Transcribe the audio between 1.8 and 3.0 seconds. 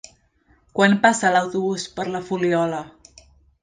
per la Fuliola?